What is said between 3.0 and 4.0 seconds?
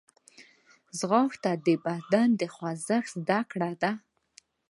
زدهکړه ده